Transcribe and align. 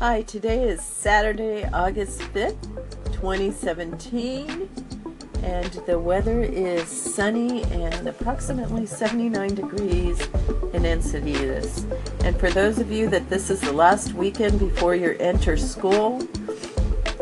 Hi, 0.00 0.22
today 0.22 0.62
is 0.62 0.80
Saturday, 0.80 1.64
August 1.72 2.20
5th, 2.20 2.62
2017, 3.14 4.70
and 5.42 5.72
the 5.86 5.98
weather 5.98 6.40
is 6.40 6.86
sunny 6.86 7.64
and 7.64 8.06
approximately 8.06 8.86
79 8.86 9.56
degrees 9.56 10.20
in 10.72 10.84
Encinitas. 10.84 11.82
And 12.22 12.38
for 12.38 12.48
those 12.48 12.78
of 12.78 12.92
you 12.92 13.10
that 13.10 13.28
this 13.28 13.50
is 13.50 13.60
the 13.60 13.72
last 13.72 14.12
weekend 14.12 14.60
before 14.60 14.94
you 14.94 15.16
enter 15.18 15.56
school, 15.56 16.22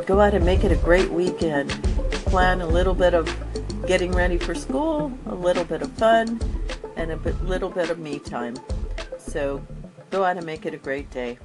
go 0.05 0.21
out 0.21 0.35
and 0.35 0.45
make 0.45 0.63
it 0.63 0.71
a 0.71 0.77
great 0.77 1.11
weekend. 1.11 1.71
Plan 2.27 2.61
a 2.61 2.67
little 2.67 2.93
bit 2.93 3.15
of 3.15 3.35
getting 3.87 4.13
ready 4.13 4.37
for 4.37 4.55
school, 4.55 5.11
a 5.25 5.35
little 5.35 5.65
bit 5.65 5.81
of 5.81 5.91
fun, 5.93 6.39
and 6.97 7.11
a 7.11 7.17
bit, 7.17 7.43
little 7.43 7.71
bit 7.71 7.89
of 7.89 7.99
me 7.99 8.19
time. 8.19 8.55
So 9.17 9.67
go 10.11 10.25
out 10.25 10.37
and 10.37 10.45
make 10.45 10.67
it 10.67 10.75
a 10.75 10.77
great 10.77 11.11
day. 11.11 11.39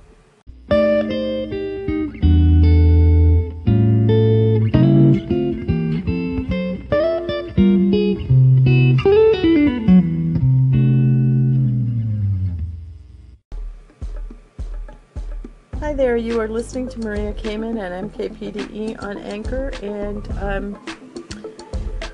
Listening 16.72 16.88
to 16.88 17.00
Maria 17.06 17.34
Kamen 17.34 17.78
and 17.82 18.10
MKPDE 18.14 19.04
on 19.04 19.18
Anchor, 19.18 19.74
and 19.84 20.26
um, 20.38 20.80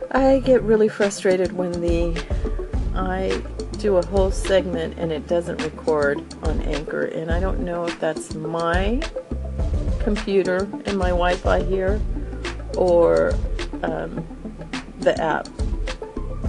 I 0.09 0.39
get 0.39 0.63
really 0.63 0.87
frustrated 0.87 1.51
when 1.51 1.73
the 1.73 2.19
I 2.95 3.39
do 3.77 3.97
a 3.97 4.05
whole 4.07 4.31
segment 4.31 4.97
and 4.97 5.11
it 5.11 5.27
doesn't 5.27 5.61
record 5.61 6.23
on 6.41 6.59
Anchor, 6.61 7.05
and 7.05 7.29
I 7.29 7.39
don't 7.39 7.59
know 7.59 7.85
if 7.85 7.99
that's 7.99 8.33
my 8.33 8.99
computer 9.99 10.67
and 10.85 10.97
my 10.97 11.09
Wi-Fi 11.09 11.61
here 11.61 12.01
or 12.75 13.35
um, 13.83 14.25
the 15.01 15.15
app. 15.21 15.47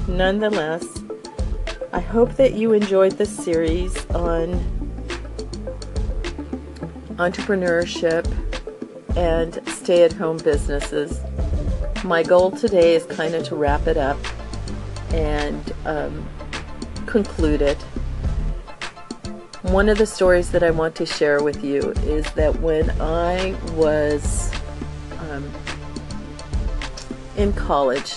Nonetheless, 0.08 0.86
I 1.92 2.00
hope 2.00 2.36
that 2.36 2.54
you 2.54 2.72
enjoyed 2.72 3.18
this 3.18 3.36
series 3.36 4.06
on 4.12 4.77
entrepreneurship 7.18 8.26
and 9.16 9.60
stay-at-home 9.68 10.38
businesses. 10.38 11.20
My 12.04 12.22
goal 12.22 12.52
today 12.52 12.94
is 12.94 13.04
kind 13.06 13.34
of 13.34 13.44
to 13.48 13.56
wrap 13.56 13.86
it 13.88 13.96
up 13.96 14.18
and 15.12 15.72
um, 15.84 16.28
conclude 17.06 17.60
it. 17.60 17.78
One 19.62 19.88
of 19.88 19.98
the 19.98 20.06
stories 20.06 20.52
that 20.52 20.62
I 20.62 20.70
want 20.70 20.94
to 20.96 21.06
share 21.06 21.42
with 21.42 21.64
you 21.64 21.90
is 22.04 22.30
that 22.34 22.60
when 22.60 22.90
I 23.00 23.56
was 23.72 24.52
um, 25.18 25.50
in 27.36 27.52
college, 27.52 28.14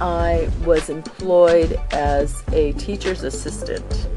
I 0.00 0.50
was 0.64 0.88
employed 0.88 1.78
as 1.92 2.42
a 2.52 2.72
teacher's 2.72 3.22
assistant 3.22 4.08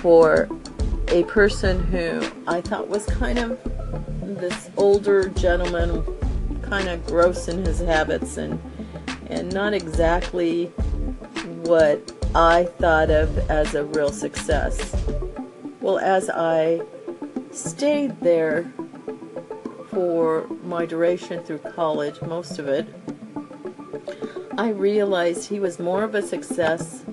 for 0.00 0.48
a 1.10 1.24
person 1.24 1.82
who 1.84 2.22
I 2.46 2.60
thought 2.60 2.88
was 2.88 3.04
kind 3.06 3.38
of 3.38 3.58
this 4.40 4.70
older 4.76 5.28
gentleman, 5.28 6.04
kind 6.62 6.88
of 6.88 7.04
gross 7.06 7.48
in 7.48 7.64
his 7.64 7.80
habits 7.80 8.36
and 8.36 8.60
and 9.26 9.52
not 9.52 9.72
exactly 9.72 10.66
what 11.62 12.12
I 12.34 12.64
thought 12.64 13.10
of 13.10 13.38
as 13.50 13.74
a 13.74 13.84
real 13.84 14.10
success. 14.10 14.94
Well, 15.80 15.98
as 15.98 16.28
I 16.28 16.82
stayed 17.52 18.20
there 18.20 18.72
for 19.88 20.46
my 20.64 20.84
duration 20.84 21.42
through 21.42 21.58
college, 21.58 22.20
most 22.22 22.58
of 22.58 22.68
it, 22.68 22.86
I 24.58 24.70
realized 24.70 25.48
he 25.48 25.60
was 25.60 25.78
more 25.78 26.02
of 26.02 26.14
a 26.14 26.22
success 26.22 27.04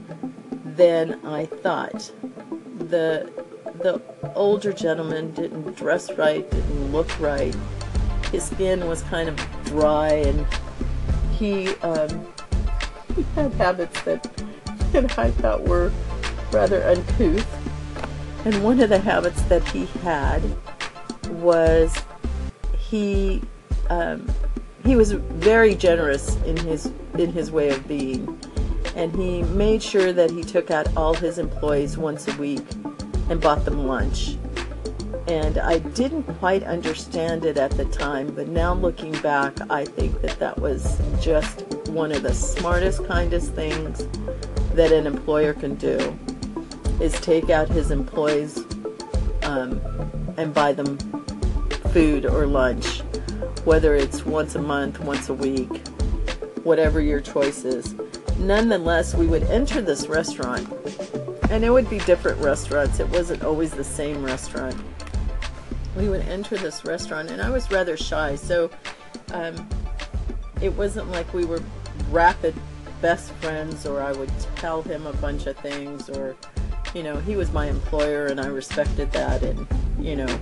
than 0.66 1.24
I 1.26 1.46
thought. 1.46 2.12
The 2.78 3.32
the 3.80 4.02
older 4.36 4.74
gentleman 4.74 5.32
didn't 5.32 5.76
dress 5.76 6.12
right, 6.14 6.50
didn't 6.50 6.92
look 6.92 7.20
right. 7.20 7.56
His 8.32 8.46
skin 8.46 8.88
was 8.88 9.02
kind 9.04 9.30
of 9.30 9.64
dry, 9.66 10.10
and 10.10 10.46
he, 11.34 11.70
um, 11.78 12.28
he 13.16 13.24
had 13.36 13.54
habits 13.54 14.02
that, 14.02 14.24
that 14.92 15.18
I 15.18 15.32
thought 15.32 15.64
were 15.64 15.92
rather 16.52 16.84
uncouth. 16.84 17.48
And 18.46 18.64
one 18.64 18.80
of 18.80 18.90
the 18.90 19.00
habits 19.00 19.42
that 19.44 19.68
he 19.70 19.86
had 20.02 20.42
was 21.30 21.96
he 22.78 23.42
um, 23.90 24.28
he 24.86 24.96
was 24.96 25.12
very 25.12 25.76
generous 25.76 26.36
in 26.44 26.56
his 26.58 26.92
in 27.18 27.32
his 27.32 27.52
way 27.52 27.70
of 27.70 27.86
being, 27.88 28.40
and 28.96 29.14
he 29.16 29.44
made 29.44 29.84
sure 29.84 30.14
that 30.14 30.32
he 30.32 30.44
took 30.44 30.72
out 30.72 30.96
all 30.96 31.14
his 31.14 31.38
employees 31.38 31.98
once 31.98 32.28
a 32.28 32.38
week 32.38 32.64
and 33.30 33.42
bought 33.42 33.66
them 33.66 33.88
lunch. 33.88 34.38
And 35.28 35.58
I 35.58 35.80
didn't 35.80 36.24
quite 36.40 36.64
understand 36.64 37.44
it 37.44 37.58
at 37.58 37.72
the 37.72 37.86
time, 37.86 38.34
but 38.34 38.48
now 38.48 38.74
looking 38.74 39.12
back, 39.22 39.54
I 39.70 39.84
think 39.84 40.22
that 40.22 40.40
that 40.40 40.58
was 40.58 41.02
just 41.22 41.62
one 41.90 42.12
of 42.12 42.24
the 42.24 42.34
smartest, 42.34 43.06
kindest 43.08 43.54
things 43.54 44.08
that 44.74 44.92
an 44.92 45.06
employer 45.06 45.54
can 45.54 45.76
do 45.76 46.18
is 47.02 47.14
take 47.20 47.50
out 47.50 47.68
his 47.68 47.92
employees 47.92 48.64
um, 49.44 49.82
and 50.38 50.54
buy 50.54 50.72
them 50.72 50.98
food 51.92 52.26
or 52.26 52.48
lunch, 52.48 53.02
whether 53.66 53.96
it's 53.96 54.26
once 54.26 54.56
a 54.56 54.62
month, 54.62 55.00
once 55.02 55.30
a 55.30 55.34
week, 55.34 55.86
whatever 56.64 57.02
your 57.02 57.20
choice 57.20 57.66
is. 57.66 57.96
Nonetheless, 58.38 59.14
we 59.14 59.28
would 59.28 59.44
enter 59.44 59.82
this 59.82 60.08
restaurant 60.08 60.68
and 61.50 61.64
it 61.64 61.70
would 61.70 61.90
be 61.90 62.00
different 62.00 62.40
restaurants. 62.40 63.00
It 63.00 63.08
wasn't 63.10 63.44
always 63.44 63.72
the 63.72 63.84
same 63.84 64.24
restaurant. 64.24 64.76
We 65.96 66.10
would 66.10 66.22
enter 66.22 66.58
this 66.58 66.86
restaurant, 66.86 67.32
and 67.32 67.42
I 67.42 67.50
was 67.50 67.72
rather 67.72 67.98
shy, 67.98 68.36
so 68.36 68.70
um, 69.34 69.68
it 70.62 70.74
wasn't 70.74 71.10
like 71.12 71.34
we 71.34 71.46
were 71.46 71.62
rapid 72.12 72.54
best 73.02 73.32
friends, 73.34 73.86
or 73.86 74.02
I 74.02 74.12
would 74.12 74.32
tell 74.58 74.82
him 74.82 75.08
a 75.08 75.14
bunch 75.14 75.48
of 75.48 75.58
things, 75.58 76.10
or 76.10 76.36
you 76.94 77.04
know, 77.04 77.18
he 77.18 77.36
was 77.36 77.52
my 77.52 77.68
employer, 77.68 78.28
and 78.28 78.40
I 78.40 78.48
respected 78.48 79.12
that, 79.14 79.42
and 79.44 79.68
you 80.00 80.18
know, 80.18 80.40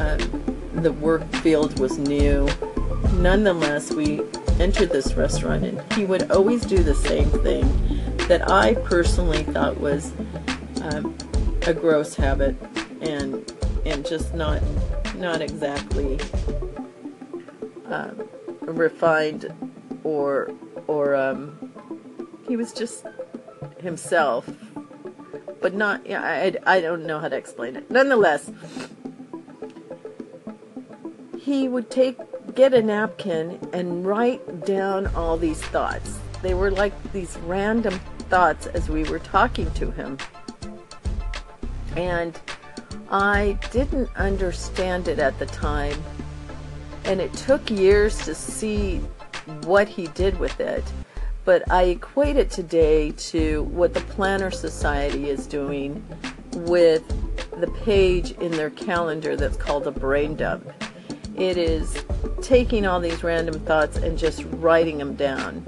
um, 0.00 0.58
the 0.74 0.92
work 0.92 1.30
field 1.36 1.78
was 1.78 1.98
new. 1.98 2.48
Nonetheless, 3.14 3.92
we 3.92 4.22
entered 4.58 4.90
this 4.90 5.14
restaurant, 5.14 5.64
and 5.64 5.92
he 5.92 6.04
would 6.04 6.30
always 6.30 6.64
do 6.64 6.82
the 6.82 6.94
same 6.94 7.30
thing 7.30 7.83
that 8.28 8.50
I 8.50 8.74
personally 8.74 9.42
thought 9.42 9.78
was 9.78 10.12
um, 10.82 11.16
a 11.66 11.74
gross 11.74 12.14
habit 12.14 12.56
and 13.00 13.52
and 13.84 14.04
just 14.06 14.34
not 14.34 14.62
not 15.16 15.42
exactly 15.42 16.18
um, 17.86 18.28
refined 18.62 19.52
or 20.04 20.50
or 20.86 21.14
um, 21.14 21.70
he 22.48 22.56
was 22.56 22.72
just 22.72 23.04
himself. 23.78 24.48
But 25.60 25.74
not 25.74 26.06
yeah 26.06 26.22
I, 26.22 26.76
I 26.76 26.80
don't 26.80 27.06
know 27.06 27.18
how 27.18 27.28
to 27.28 27.36
explain 27.36 27.76
it. 27.76 27.90
Nonetheless 27.90 28.50
he 31.38 31.68
would 31.68 31.90
take 31.90 32.18
get 32.54 32.72
a 32.72 32.80
napkin 32.80 33.58
and 33.72 34.06
write 34.06 34.64
down 34.64 35.06
all 35.08 35.36
these 35.36 35.60
thoughts. 35.60 36.18
They 36.42 36.54
were 36.54 36.70
like 36.70 36.94
these 37.12 37.36
random 37.44 38.00
thoughts 38.24 38.66
as 38.66 38.88
we 38.88 39.04
were 39.04 39.18
talking 39.18 39.70
to 39.72 39.90
him. 39.90 40.18
And 41.96 42.38
I 43.10 43.58
didn't 43.70 44.10
understand 44.16 45.08
it 45.08 45.18
at 45.18 45.38
the 45.38 45.46
time. 45.46 46.02
And 47.04 47.20
it 47.20 47.32
took 47.34 47.70
years 47.70 48.18
to 48.24 48.34
see 48.34 48.98
what 49.64 49.88
he 49.88 50.08
did 50.08 50.38
with 50.38 50.58
it. 50.60 50.84
But 51.44 51.70
I 51.70 51.84
equate 51.84 52.36
it 52.36 52.50
today 52.50 53.10
to 53.10 53.64
what 53.64 53.92
the 53.92 54.00
Planner 54.00 54.50
Society 54.50 55.28
is 55.28 55.46
doing 55.46 56.04
with 56.52 57.06
the 57.60 57.66
page 57.84 58.32
in 58.32 58.52
their 58.52 58.70
calendar 58.70 59.36
that's 59.36 59.56
called 59.56 59.86
a 59.86 59.90
brain 59.90 60.36
dump. 60.36 60.72
It 61.36 61.58
is 61.58 62.04
taking 62.40 62.86
all 62.86 63.00
these 63.00 63.22
random 63.22 63.60
thoughts 63.60 63.96
and 63.96 64.16
just 64.16 64.44
writing 64.52 64.98
them 64.98 65.14
down. 65.14 65.64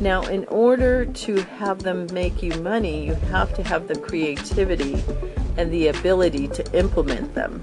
Now, 0.00 0.22
in 0.22 0.44
order 0.46 1.06
to 1.06 1.42
have 1.42 1.82
them 1.82 2.06
make 2.12 2.42
you 2.42 2.52
money, 2.60 3.06
you 3.06 3.14
have 3.14 3.54
to 3.54 3.62
have 3.62 3.88
the 3.88 3.96
creativity 3.96 5.02
and 5.56 5.72
the 5.72 5.88
ability 5.88 6.48
to 6.48 6.78
implement 6.78 7.34
them. 7.34 7.62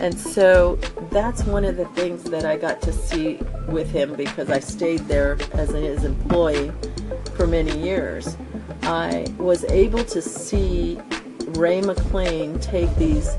And 0.00 0.18
so 0.18 0.76
that's 1.10 1.44
one 1.44 1.64
of 1.64 1.76
the 1.76 1.86
things 1.86 2.24
that 2.24 2.44
I 2.44 2.56
got 2.56 2.80
to 2.82 2.92
see 2.92 3.38
with 3.68 3.90
him 3.90 4.14
because 4.14 4.50
I 4.50 4.60
stayed 4.60 5.00
there 5.00 5.38
as 5.52 5.70
his 5.70 6.04
employee 6.04 6.72
for 7.34 7.46
many 7.46 7.78
years. 7.78 8.36
I 8.82 9.26
was 9.36 9.64
able 9.64 10.04
to 10.04 10.22
see 10.22 10.98
Ray 11.48 11.80
McLean 11.80 12.58
take 12.60 12.94
these 12.96 13.36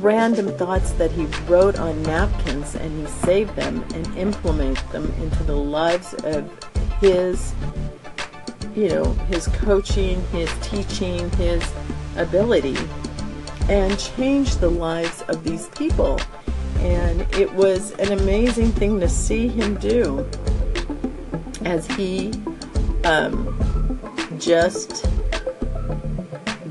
random 0.00 0.48
thoughts 0.58 0.92
that 0.92 1.10
he 1.10 1.24
wrote 1.48 1.78
on 1.78 2.02
napkins 2.02 2.74
and 2.74 3.00
he 3.00 3.06
saved 3.24 3.56
them 3.56 3.82
and 3.94 4.18
implemented 4.18 4.86
them 4.90 5.10
into 5.22 5.42
the 5.44 5.56
lives 5.56 6.12
of 6.24 6.50
his 7.04 7.52
you 8.74 8.88
know 8.88 9.04
his 9.28 9.46
coaching 9.48 10.18
his 10.28 10.50
teaching 10.62 11.28
his 11.32 11.62
ability 12.16 12.76
and 13.68 13.98
changed 13.98 14.58
the 14.60 14.70
lives 14.70 15.22
of 15.28 15.44
these 15.44 15.68
people 15.68 16.18
and 16.78 17.20
it 17.34 17.52
was 17.52 17.92
an 17.92 18.18
amazing 18.18 18.72
thing 18.72 18.98
to 18.98 19.08
see 19.08 19.48
him 19.48 19.74
do 19.76 20.26
as 21.66 21.86
he 21.88 22.32
um, 23.04 23.98
just 24.38 25.06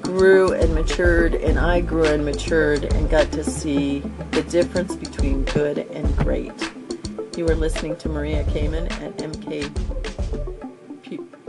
grew 0.01 0.53
and 0.53 0.73
matured, 0.73 1.33
and 1.33 1.57
I 1.57 1.81
grew 1.81 2.05
and 2.05 2.23
matured 2.23 2.83
and 2.83 3.09
got 3.09 3.31
to 3.31 3.43
see 3.43 3.99
the 4.31 4.43
difference 4.43 4.95
between 4.95 5.43
good 5.45 5.79
and 5.79 6.15
great. 6.17 6.51
You 7.35 7.47
are 7.49 7.55
listening 7.55 7.95
to 7.97 8.09
Maria 8.09 8.43
Kamen 8.43 8.91
at 9.01 9.17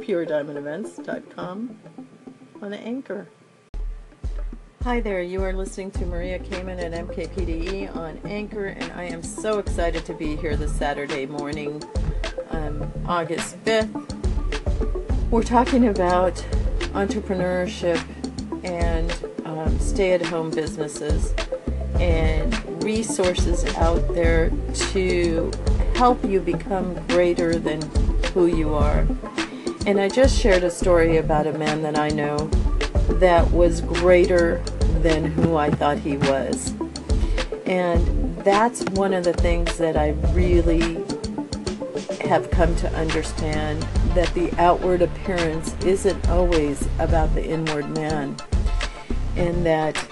mkpurediamondevents.com 0.05 1.79
on 2.63 2.73
Anchor. 2.73 3.29
Hi 4.83 5.01
there, 5.01 5.23
you 5.23 5.43
are 5.43 5.55
listening 5.55 5.91
to 5.93 6.05
Maria 6.05 6.39
Kamen 6.39 6.79
at 6.79 6.93
MKPDE 6.93 7.97
on 7.97 8.21
Anchor, 8.25 8.67
and 8.67 8.93
I 8.93 9.05
am 9.05 9.23
so 9.23 9.59
excited 9.59 10.05
to 10.05 10.13
be 10.13 10.37
here 10.37 10.57
this 10.57 10.77
Saturday 10.77 11.25
morning, 11.25 11.83
um, 12.51 12.93
August 13.07 13.57
5th. 13.65 15.31
We're 15.31 15.43
talking 15.43 15.89
about 15.89 16.35
entrepreneurship 16.93 18.03
and 18.63 19.11
um, 19.47 19.79
stay 19.79 20.13
at 20.13 20.25
home 20.27 20.51
businesses 20.51 21.35
and 21.95 22.85
resources 22.85 23.65
out 23.77 24.07
there 24.15 24.51
to 24.91 25.51
help 25.95 26.23
you 26.25 26.41
become 26.41 26.95
greater 27.07 27.59
than 27.59 27.81
who 28.35 28.47
you 28.47 28.75
are. 28.75 29.07
And 29.87 30.01
I 30.01 30.09
just 30.09 30.41
shared 30.41 30.65
a 30.65 30.71
story 30.71 31.19
about 31.19 31.47
a 31.47 31.53
man 31.53 31.83
that 31.83 31.99
I 31.99 32.09
know 32.09 32.39
that 33.21 33.51
was 33.51 33.83
greater 33.83 34.63
than 35.03 35.27
who 35.27 35.57
I 35.57 35.71
thought 35.71 35.99
he 35.99 36.17
was. 36.17 36.73
And 37.67 38.35
that's 38.39 38.83
one 38.93 39.13
of 39.13 39.25
the 39.25 39.35
things 39.35 39.77
that 39.77 39.95
I 39.95 40.11
really 40.33 41.05
have 42.27 42.51
come 42.51 42.75
to 42.77 42.91
understand 42.95 43.83
that 44.15 44.33
the 44.33 44.51
outward 44.59 45.03
appearance 45.03 45.75
isn't 45.85 46.29
always 46.31 46.89
about 46.99 47.35
the 47.35 47.45
inward 47.47 47.91
man 47.91 48.37
and 49.37 49.67
that 49.67 50.03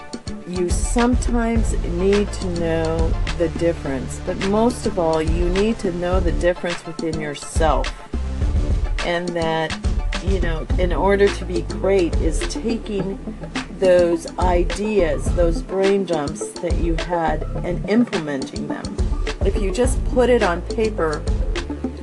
you 0.47 0.69
sometimes 0.69 1.73
need 1.85 2.31
to 2.33 2.47
know 2.59 3.09
the 3.39 3.49
difference, 3.57 4.21
but 4.25 4.37
most 4.49 4.85
of 4.85 4.99
all, 4.99 5.21
you 5.21 5.49
need 5.49 5.79
to 5.79 5.91
know 5.93 6.19
the 6.19 6.33
difference 6.33 6.85
within 6.85 7.19
yourself. 7.19 8.02
And 9.05 9.29
that, 9.29 9.77
you 10.23 10.39
know, 10.39 10.65
in 10.79 10.93
order 10.93 11.27
to 11.27 11.45
be 11.45 11.63
great, 11.63 12.15
is 12.17 12.39
taking 12.53 13.17
those 13.79 14.27
ideas, 14.39 15.25
those 15.35 15.61
brain 15.61 16.05
dumps 16.05 16.49
that 16.59 16.75
you 16.77 16.95
had, 16.95 17.43
and 17.63 17.87
implementing 17.89 18.67
them. 18.67 18.83
If 19.41 19.61
you 19.61 19.71
just 19.71 20.03
put 20.05 20.29
it 20.29 20.41
on 20.41 20.61
paper 20.61 21.23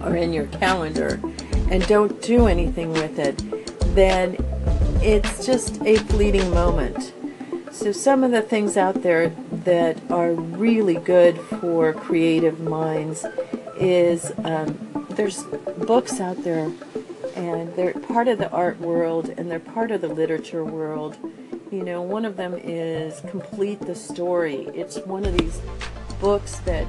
or 0.02 0.14
in 0.17 0.32
your 0.32 0.47
calendar 0.47 1.20
and 1.70 1.87
don't 1.87 2.20
do 2.20 2.47
anything 2.47 2.93
with 2.93 3.19
it, 3.19 3.37
then 3.94 4.37
it's 5.03 5.46
just 5.46 5.81
a 5.82 5.96
fleeting 5.96 6.50
moment. 6.50 7.14
So, 7.73 7.93
some 7.93 8.25
of 8.25 8.31
the 8.31 8.43
things 8.43 8.76
out 8.76 9.03
there 9.03 9.31
that 9.64 9.99
are 10.11 10.32
really 10.32 10.96
good 10.96 11.38
for 11.38 11.94
creative 11.94 12.61
minds 12.61 13.25
is 13.79 14.32
um, 14.44 15.00
there's 15.20 15.43
books 15.87 16.19
out 16.19 16.43
there, 16.44 16.72
and 17.37 17.75
they're 17.76 17.93
part 17.93 18.26
of 18.26 18.38
the 18.38 18.50
art 18.52 18.81
world 18.81 19.28
and 19.37 19.50
they're 19.50 19.61
part 19.61 19.90
of 19.90 20.00
the 20.00 20.08
literature 20.08 20.64
world. 20.64 21.19
You 21.70 21.84
know, 21.84 22.00
one 22.00 22.25
of 22.25 22.38
them 22.38 22.55
is 22.55 23.20
Complete 23.28 23.81
the 23.81 23.94
Story. 23.94 24.70
It's 24.75 24.96
one 25.00 25.26
of 25.26 25.37
these 25.37 25.61
books 26.22 26.61
that 26.61 26.87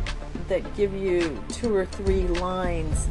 that 0.48 0.78
give 0.78 0.94
you 0.94 1.44
two 1.50 1.76
or 1.76 1.86
three 1.86 2.26
lines 2.28 3.10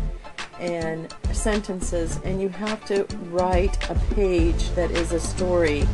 and 0.58 1.14
sentences, 1.32 2.18
and 2.24 2.40
you 2.40 2.48
have 2.48 2.82
to 2.86 3.04
write 3.26 3.90
a 3.90 3.94
page 4.14 4.70
that 4.70 4.90
is 4.90 5.12
a 5.12 5.20
story 5.20 5.86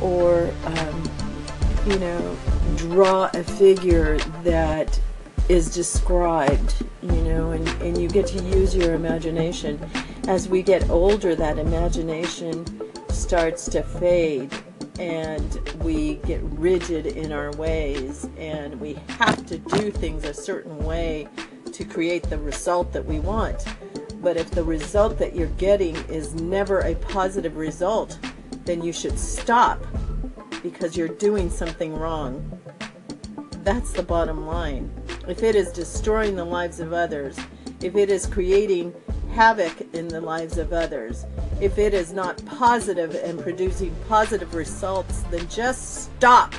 or, 0.00 0.50
um, 0.64 1.10
you 1.86 1.98
know, 1.98 2.36
draw 2.76 3.28
a 3.34 3.44
figure 3.44 4.16
that 4.44 4.98
is 5.48 5.74
described, 5.74 6.74
you 7.02 7.22
know, 7.22 7.50
and, 7.50 7.68
and 7.82 7.98
you 7.98 8.08
get 8.08 8.26
to 8.28 8.42
use 8.42 8.74
your 8.74 8.94
imagination. 8.94 9.78
As 10.28 10.48
we 10.48 10.62
get 10.62 10.88
older, 10.88 11.34
that 11.34 11.58
imagination 11.58 12.64
starts 13.10 13.66
to 13.66 13.82
fade 13.82 14.52
and 14.98 15.58
we 15.82 16.16
get 16.16 16.40
rigid 16.42 17.06
in 17.06 17.32
our 17.32 17.50
ways 17.52 18.28
and 18.36 18.78
we 18.80 18.94
have 19.08 19.44
to 19.46 19.58
do 19.58 19.90
things 19.90 20.24
a 20.24 20.34
certain 20.34 20.78
way 20.78 21.26
to 21.72 21.84
create 21.84 22.22
the 22.24 22.38
result 22.38 22.92
that 22.92 23.04
we 23.04 23.18
want. 23.18 23.64
But 24.20 24.36
if 24.36 24.50
the 24.50 24.62
result 24.62 25.18
that 25.18 25.34
you're 25.34 25.48
getting 25.48 25.96
is 26.08 26.34
never 26.34 26.80
a 26.80 26.94
positive 26.94 27.56
result, 27.56 28.18
then 28.64 28.82
you 28.82 28.92
should 28.92 29.18
stop 29.18 29.84
because 30.62 30.96
you're 30.96 31.08
doing 31.08 31.50
something 31.50 31.94
wrong. 31.94 32.60
That's 33.64 33.92
the 33.92 34.02
bottom 34.02 34.46
line. 34.46 34.92
If 35.28 35.42
it 35.42 35.54
is 35.54 35.70
destroying 35.70 36.34
the 36.34 36.44
lives 36.44 36.80
of 36.80 36.92
others, 36.92 37.38
if 37.80 37.94
it 37.94 38.10
is 38.10 38.26
creating 38.26 38.92
havoc 39.32 39.94
in 39.94 40.08
the 40.08 40.20
lives 40.20 40.58
of 40.58 40.72
others, 40.72 41.26
if 41.60 41.78
it 41.78 41.94
is 41.94 42.12
not 42.12 42.44
positive 42.44 43.14
and 43.14 43.40
producing 43.40 43.94
positive 44.08 44.54
results, 44.54 45.22
then 45.30 45.48
just 45.48 46.04
stop. 46.04 46.54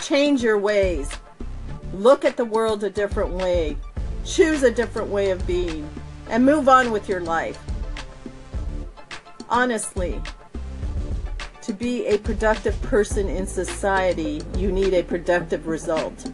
Change 0.00 0.42
your 0.42 0.58
ways. 0.58 1.10
Look 1.92 2.24
at 2.24 2.36
the 2.36 2.44
world 2.44 2.84
a 2.84 2.90
different 2.90 3.30
way. 3.30 3.76
Choose 4.24 4.62
a 4.62 4.70
different 4.70 5.08
way 5.08 5.30
of 5.30 5.44
being 5.46 5.88
and 6.30 6.44
move 6.44 6.68
on 6.68 6.92
with 6.92 7.08
your 7.08 7.20
life. 7.20 7.58
Honestly, 9.48 10.20
to 11.68 11.74
be 11.74 12.06
a 12.06 12.16
productive 12.16 12.80
person 12.80 13.28
in 13.28 13.46
society, 13.46 14.40
you 14.56 14.72
need 14.72 14.94
a 14.94 15.02
productive 15.02 15.66
result. 15.66 16.32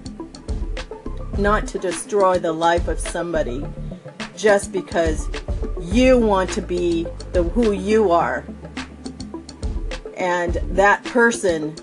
Not 1.36 1.66
to 1.68 1.78
destroy 1.80 2.38
the 2.38 2.52
life 2.52 2.86
of 2.86 3.00
somebody 3.00 3.66
just 4.36 4.70
because 4.70 5.26
you 5.80 6.18
want 6.18 6.50
to 6.50 6.62
be 6.62 7.08
the 7.32 7.42
who 7.42 7.72
you 7.72 8.12
are. 8.12 8.44
And 10.16 10.54
that 10.76 11.02
person 11.02 11.74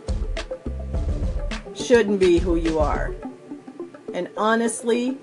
shouldn't 1.75 2.21
be 2.21 2.39
who 2.39 2.55
you 2.55 2.79
are. 2.79 3.13
And 4.13 4.29
honestly, 4.37 5.17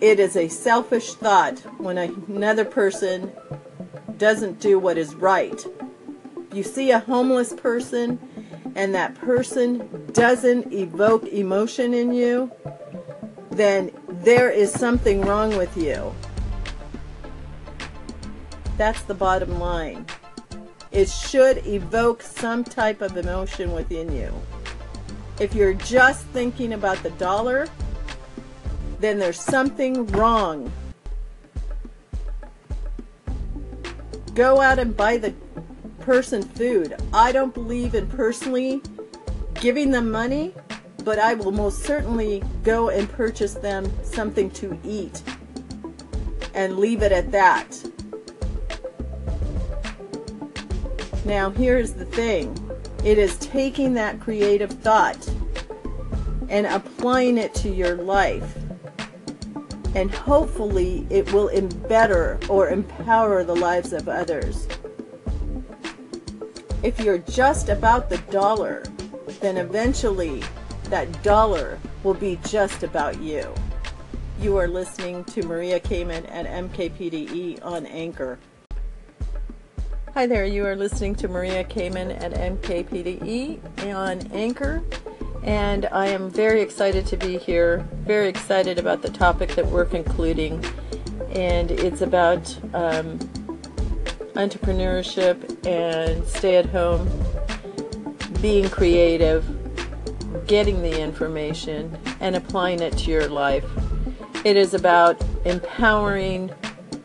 it 0.00 0.20
is 0.20 0.36
a 0.36 0.46
selfish 0.46 1.14
thought 1.14 1.58
when 1.80 1.98
another 1.98 2.64
person 2.64 3.32
doesn't 4.16 4.60
do 4.60 4.78
what 4.78 4.96
is 4.96 5.16
right. 5.16 5.66
You 6.54 6.62
see 6.62 6.92
a 6.92 7.00
homeless 7.00 7.52
person 7.52 8.20
and 8.76 8.94
that 8.94 9.16
person 9.16 10.06
doesn't 10.12 10.72
evoke 10.72 11.26
emotion 11.26 11.92
in 11.92 12.12
you, 12.12 12.52
then 13.50 13.90
there 14.08 14.50
is 14.50 14.70
something 14.70 15.22
wrong 15.22 15.56
with 15.56 15.76
you. 15.76 16.14
That's 18.76 19.02
the 19.02 19.14
bottom 19.14 19.58
line. 19.58 20.06
It 20.92 21.08
should 21.08 21.66
evoke 21.66 22.22
some 22.22 22.62
type 22.62 23.00
of 23.00 23.16
emotion 23.16 23.72
within 23.72 24.12
you. 24.12 24.32
If 25.40 25.56
you're 25.56 25.74
just 25.74 26.24
thinking 26.26 26.74
about 26.74 27.02
the 27.02 27.10
dollar, 27.10 27.66
then 29.00 29.18
there's 29.18 29.40
something 29.40 30.06
wrong. 30.08 30.70
Go 34.34 34.60
out 34.60 34.78
and 34.78 34.96
buy 34.96 35.16
the 35.16 35.34
person 36.04 36.42
food. 36.42 36.94
I 37.12 37.32
don't 37.32 37.54
believe 37.54 37.94
in 37.94 38.06
personally 38.06 38.82
giving 39.54 39.90
them 39.90 40.10
money, 40.10 40.54
but 41.02 41.18
I 41.18 41.34
will 41.34 41.50
most 41.50 41.82
certainly 41.82 42.42
go 42.62 42.90
and 42.90 43.10
purchase 43.10 43.54
them 43.54 43.90
something 44.02 44.50
to 44.52 44.78
eat 44.84 45.22
and 46.52 46.76
leave 46.78 47.02
it 47.02 47.10
at 47.10 47.32
that. 47.32 47.82
Now, 51.24 51.48
here's 51.48 51.94
the 51.94 52.04
thing 52.04 52.54
it 53.02 53.18
is 53.18 53.36
taking 53.38 53.94
that 53.94 54.20
creative 54.20 54.70
thought 54.70 55.26
and 56.50 56.66
applying 56.66 57.38
it 57.38 57.54
to 57.54 57.70
your 57.70 57.96
life 57.96 58.58
and 59.94 60.10
hopefully 60.10 61.06
it 61.08 61.32
will 61.32 61.50
better 61.88 62.38
or 62.48 62.68
empower 62.68 63.44
the 63.44 63.54
lives 63.54 63.92
of 63.92 64.08
others. 64.08 64.66
If 66.84 67.00
you're 67.00 67.16
just 67.16 67.70
about 67.70 68.10
the 68.10 68.18
dollar, 68.30 68.82
then 69.40 69.56
eventually 69.56 70.42
that 70.90 71.22
dollar 71.22 71.80
will 72.02 72.12
be 72.12 72.38
just 72.44 72.82
about 72.82 73.18
you. 73.22 73.54
You 74.38 74.58
are 74.58 74.68
listening 74.68 75.24
to 75.24 75.42
Maria 75.44 75.80
Kamen 75.80 76.30
at 76.30 76.44
MKPDE 76.44 77.64
on 77.64 77.86
Anchor. 77.86 78.38
Hi 80.12 80.26
there, 80.26 80.44
you 80.44 80.66
are 80.66 80.76
listening 80.76 81.14
to 81.14 81.26
Maria 81.26 81.64
Kamen 81.64 82.22
at 82.22 82.32
MKPDE 82.34 83.94
on 83.94 84.20
Anchor, 84.30 84.82
and 85.42 85.86
I 85.86 86.08
am 86.08 86.28
very 86.30 86.60
excited 86.60 87.06
to 87.06 87.16
be 87.16 87.38
here, 87.38 87.78
very 88.02 88.28
excited 88.28 88.78
about 88.78 89.00
the 89.00 89.08
topic 89.08 89.54
that 89.54 89.64
we're 89.64 89.86
concluding, 89.86 90.62
and 91.30 91.70
it's 91.70 92.02
about 92.02 92.54
um, 92.74 93.18
entrepreneurship 94.34 95.66
and 95.66 96.26
stay 96.26 96.56
at 96.56 96.66
home, 96.66 97.08
being 98.40 98.68
creative, 98.68 99.44
getting 100.46 100.82
the 100.82 101.00
information, 101.00 101.96
and 102.20 102.36
applying 102.36 102.80
it 102.80 102.96
to 102.98 103.10
your 103.10 103.28
life. 103.28 103.64
It 104.44 104.56
is 104.56 104.74
about 104.74 105.22
empowering 105.44 106.50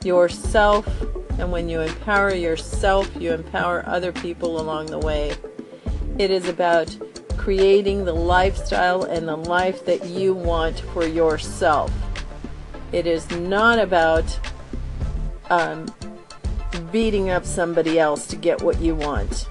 yourself, 0.04 0.88
and 1.38 1.52
when 1.52 1.70
you 1.70 1.82
empower 1.82 2.34
yourself, 2.34 3.10
you 3.18 3.32
empower 3.32 3.84
other 3.88 4.12
people 4.12 4.60
along 4.60 4.88
the 4.88 5.00
way. 5.00 5.36
It 6.18 6.32
is 6.32 6.50
about 6.50 6.98
creating 7.38 8.04
the 8.04 8.14
lifestyle 8.14 9.04
and 9.04 9.28
the 9.28 9.38
life 9.38 9.86
that 9.86 10.06
you 10.06 10.34
want 10.34 10.82
for 10.94 11.06
yourself. 11.06 11.92
It 12.92 13.08
is 13.08 13.30
not 13.32 13.80
about 13.80 14.40
um, 15.50 15.86
beating 16.92 17.30
up 17.30 17.46
somebody 17.46 18.00
else 18.00 18.28
to 18.28 18.36
get 18.36 18.62
what 18.62 18.80
you 18.80 18.96
want. 18.96 19.48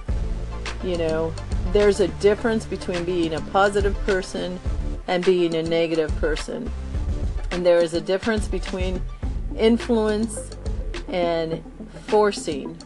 You 0.83 0.97
know, 0.97 1.33
there's 1.71 1.99
a 1.99 2.07
difference 2.19 2.65
between 2.65 3.03
being 3.03 3.33
a 3.33 3.41
positive 3.41 3.97
person 4.05 4.59
and 5.07 5.25
being 5.25 5.55
a 5.55 5.63
negative 5.63 6.15
person. 6.17 6.71
And 7.51 7.65
there 7.65 7.79
is 7.79 7.93
a 7.93 8.01
difference 8.01 8.47
between 8.47 9.01
influence 9.57 10.51
and 11.07 11.63
forcing. 12.07 12.77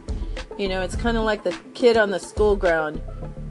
You 0.57 0.69
know, 0.69 0.81
it's 0.81 0.95
kind 0.95 1.17
of 1.17 1.23
like 1.23 1.43
the 1.43 1.55
kid 1.73 1.97
on 1.97 2.09
the 2.09 2.19
school 2.19 2.55
ground. 2.55 3.01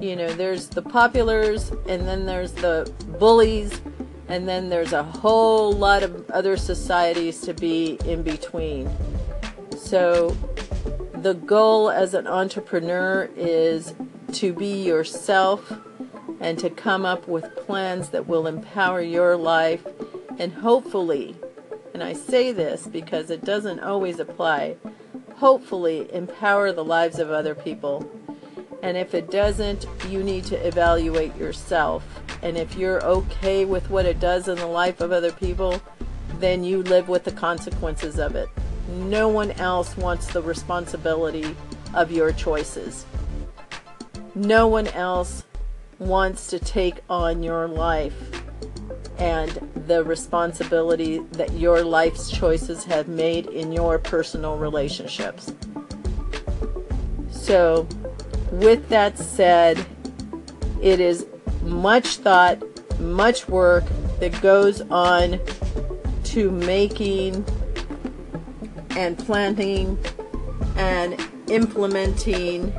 You 0.01 0.17
know, 0.17 0.33
there's 0.33 0.69
the 0.69 0.83
populars, 0.83 1.71
and 1.89 2.07
then 2.09 2.27
there's 2.27 2.53
the 2.53 2.93
bullies, 3.19 3.81
and 4.29 4.49
then 4.49 4.69
there's 4.69 4.93
a 4.93 5.03
whole 5.03 5.73
lot 5.73 6.03
of 6.03 6.29
other 6.31 6.57
societies 6.57 7.41
to 7.43 7.55
be 7.55 7.99
in 8.05 8.23
between. 8.23 8.91
So, 9.77 10.37
the 11.23 11.35
goal 11.35 11.89
as 11.89 12.15
an 12.15 12.27
entrepreneur 12.27 13.31
is 13.37 13.95
to 14.33 14.53
be 14.53 14.83
yourself 14.83 15.73
and 16.41 16.59
to 16.59 16.69
come 16.69 17.07
up 17.07 17.29
with 17.29 17.55
plans 17.55 18.09
that 18.09 18.27
will 18.27 18.49
empower 18.49 19.01
your 19.01 19.37
life 19.37 19.87
and 20.41 20.53
hopefully, 20.53 21.37
and 21.95 22.03
I 22.03 22.13
say 22.13 22.51
this 22.51 22.89
because 22.89 23.31
it 23.31 23.45
doesn't 23.45 23.79
always 23.79 24.19
apply, 24.19 24.77
hopefully 25.37 26.13
empower 26.13 26.73
the 26.73 26.85
lives 26.85 27.21
of 27.21 27.31
other 27.31 27.55
people. 27.55 28.11
And 28.83 28.97
if 28.97 29.15
it 29.15 29.31
doesn't, 29.31 29.87
you 30.09 30.25
need 30.25 30.45
to 30.47 30.57
evaluate 30.67 31.37
yourself. 31.37 32.05
And 32.43 32.57
if 32.57 32.75
you're 32.75 33.05
okay 33.05 33.65
with 33.65 33.89
what 33.91 34.07
it 34.07 34.19
does 34.19 34.49
in 34.49 34.57
the 34.57 34.67
life 34.67 35.01
of 35.01 35.13
other 35.13 35.31
people, 35.31 35.81
then 36.41 36.65
you 36.65 36.83
live 36.83 37.09
with 37.09 37.23
the 37.23 37.31
consequences 37.31 38.19
of 38.19 38.35
it. 38.35 38.49
No 38.93 39.29
one 39.29 39.53
else 39.53 39.97
wants 39.97 40.27
the 40.27 40.43
responsibility 40.43 41.57
of 41.95 42.13
your 42.13 42.31
choices. 42.33 43.07
No 44.35 44.67
one 44.69 44.87
else 44.89 45.45
wants 45.99 46.49
to 46.49 46.59
take 46.59 46.97
on 47.09 47.43
your 47.43 47.69
life 47.69 48.15
and 49.19 49.51
the 49.87 50.05
responsibility 50.05 51.21
that 51.33 51.53
your 51.53 51.83
life's 51.83 52.31
choices 52.31 52.85
have 52.85 53.09
made 53.09 53.47
in 53.47 53.73
your 53.73 53.99
personal 53.99 54.59
relationships. 54.59 55.53
So, 57.31 57.87
with 58.51 58.89
that 58.89 59.19
said, 59.19 59.85
it 60.83 61.01
is 61.01 61.27
much 61.63 62.17
thought, 62.17 62.63
much 63.01 63.49
work 63.49 63.85
that 64.21 64.39
goes 64.43 64.81
on 64.83 65.41
to 66.25 66.51
making 66.51 67.45
and 68.97 69.19
planting 69.19 69.99
and 70.77 71.19
implementing 71.49 72.73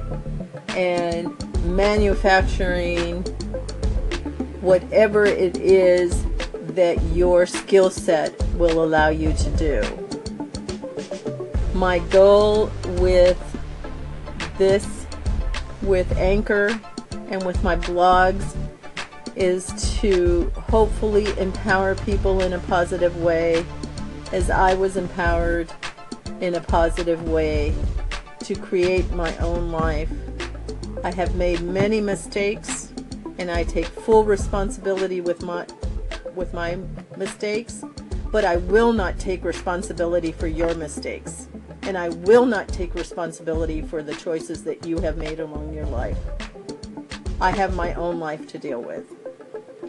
and 0.69 1.31
manufacturing 1.65 3.23
whatever 4.61 5.25
it 5.25 5.57
is 5.57 6.25
that 6.67 7.01
your 7.13 7.45
skill 7.45 7.89
set 7.89 8.41
will 8.53 8.83
allow 8.83 9.09
you 9.09 9.33
to 9.33 9.49
do. 9.51 9.83
My 11.73 11.99
goal 11.99 12.71
with 12.99 13.39
this, 14.57 15.05
with 15.81 16.11
Anchor, 16.17 16.79
and 17.29 17.45
with 17.45 17.63
my 17.63 17.75
blogs 17.75 18.55
is 19.35 19.99
to 19.99 20.51
hopefully 20.69 21.27
empower 21.39 21.95
people 21.95 22.41
in 22.41 22.53
a 22.53 22.59
positive 22.59 23.17
way 23.17 23.65
as 24.31 24.49
I 24.49 24.75
was 24.75 24.97
empowered 24.97 25.71
in 26.43 26.55
a 26.55 26.59
positive 26.59 27.29
way 27.29 27.73
to 28.39 28.53
create 28.53 29.09
my 29.13 29.33
own 29.37 29.71
life. 29.71 30.09
I 31.01 31.09
have 31.09 31.35
made 31.35 31.61
many 31.61 32.01
mistakes 32.01 32.91
and 33.37 33.49
I 33.49 33.63
take 33.63 33.85
full 33.85 34.25
responsibility 34.25 35.21
with 35.21 35.41
my 35.41 35.65
with 36.35 36.53
my 36.53 36.77
mistakes, 37.15 37.85
but 38.29 38.43
I 38.43 38.57
will 38.57 38.91
not 38.91 39.17
take 39.19 39.45
responsibility 39.45 40.33
for 40.33 40.47
your 40.47 40.75
mistakes. 40.75 41.47
And 41.83 41.97
I 41.97 42.09
will 42.09 42.45
not 42.45 42.67
take 42.67 42.93
responsibility 42.93 43.81
for 43.81 44.03
the 44.03 44.13
choices 44.15 44.65
that 44.65 44.85
you 44.85 44.99
have 44.99 45.15
made 45.15 45.39
along 45.39 45.73
your 45.73 45.85
life. 45.85 46.17
I 47.39 47.51
have 47.51 47.73
my 47.73 47.93
own 47.93 48.19
life 48.19 48.47
to 48.49 48.57
deal 48.57 48.81
with. 48.81 49.05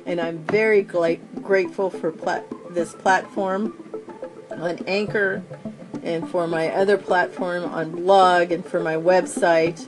And 0.06 0.20
I'm 0.20 0.38
very 0.44 0.82
grateful 0.82 1.90
for 1.90 2.12
this 2.70 2.94
platform 2.94 3.74
on 4.52 4.78
Anchor 4.86 5.42
and 6.04 6.28
for 6.28 6.46
my 6.46 6.68
other 6.68 6.98
platform 6.98 7.64
on 7.64 7.90
blog 7.90 8.52
and 8.52 8.64
for 8.64 8.78
my 8.78 8.94
website. 8.94 9.86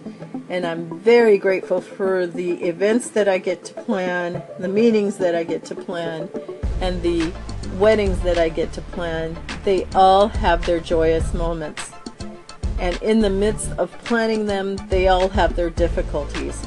And 0.49 0.67
I'm 0.67 0.99
very 0.99 1.39
grateful 1.39 1.81
for 1.81 2.27
the 2.27 2.65
events 2.65 3.11
that 3.11 3.29
I 3.29 3.39
get 3.39 3.65
to 3.67 3.75
plan, 3.75 4.43
the 4.59 4.69
meetings 4.69 5.19
that 5.19 5.35
I 5.35 5.45
get 5.45 5.65
to 5.67 5.75
plan, 5.75 6.31
and 6.81 7.03
the 7.03 7.33
weddings 7.75 8.19
that 8.21 8.39
I 8.39 8.49
get 8.49 8.73
to 8.75 8.81
plan. 8.81 9.37
They 9.65 9.85
all 9.95 10.29
have 10.29 10.65
their 10.65 10.81
joyous 10.81 11.35
moments. 11.35 11.93
And 12.79 13.01
in 13.03 13.21
the 13.21 13.31
midst 13.31 13.71
of 13.73 13.93
planning 14.05 14.47
them, 14.47 14.77
they 14.89 15.09
all 15.09 15.29
have 15.31 15.57
their 15.57 15.71
difficulties. 15.71 16.67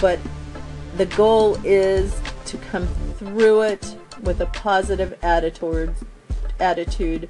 But 0.00 0.18
the 0.96 1.06
goal 1.06 1.58
is 1.64 2.18
to 2.46 2.56
come 2.58 2.86
through 3.18 3.62
it 3.62 3.96
with 4.22 4.40
a 4.40 4.46
positive 4.46 5.18
attitude, 5.22 5.94
attitude 6.60 7.28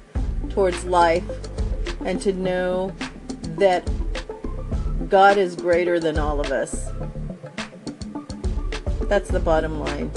towards 0.49 0.85
life 0.85 1.23
and 2.05 2.21
to 2.21 2.33
know 2.33 2.93
that 3.57 3.89
God 5.09 5.37
is 5.37 5.55
greater 5.55 5.99
than 5.99 6.17
all 6.17 6.39
of 6.39 6.51
us. 6.51 6.89
That's 9.01 9.29
the 9.29 9.39
bottom 9.39 9.79
line. 9.79 10.11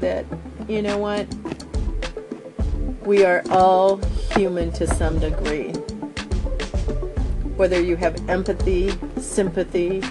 That, 0.00 0.24
you 0.68 0.82
know 0.82 0.98
what? 0.98 1.26
We 3.06 3.24
are 3.24 3.42
all 3.50 3.96
human 4.34 4.72
to 4.72 4.86
some 4.86 5.18
degree. 5.18 5.70
Whether 7.56 7.80
you 7.80 7.96
have 7.96 8.28
empathy, 8.28 8.92
sympathy, 9.18 10.02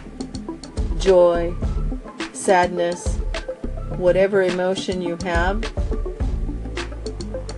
joy, 0.97 1.53
sadness, 2.33 3.17
whatever 3.97 4.43
emotion 4.43 5.01
you 5.01 5.17
have, 5.23 5.63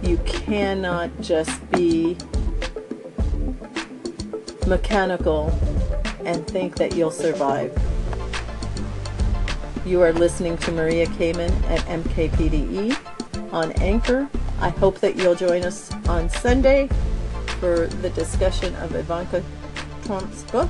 you 0.10 0.18
cannot 0.26 1.12
just 1.22 1.70
be 1.70 2.18
mechanical 4.66 5.52
and 6.26 6.48
think 6.48 6.76
that 6.78 6.96
you'll 6.96 7.12
survive. 7.12 7.72
You 9.86 10.02
are 10.02 10.12
listening 10.12 10.58
to 10.60 10.72
Maria 10.72 11.06
Kamen 11.06 11.52
at 11.70 11.82
MKPDE 11.82 13.54
on 13.54 13.72
Anchor. 13.74 14.28
I 14.60 14.70
hope 14.70 15.00
that 15.00 15.16
you'll 15.16 15.36
join 15.36 15.64
us 15.64 15.94
on 16.08 16.28
Sunday 16.28 16.90
for 17.60 17.86
the 18.02 18.10
discussion 18.10 18.74
of 18.78 18.96
Ivanka 18.96 19.44
Trump's 20.06 20.42
book. 20.52 20.70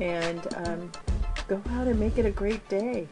And 0.00 0.44
um, 0.66 0.90
go 1.46 1.62
out 1.70 1.86
and 1.86 2.00
make 2.00 2.18
it 2.18 2.26
a 2.26 2.32
great 2.32 2.68
day. 2.68 3.06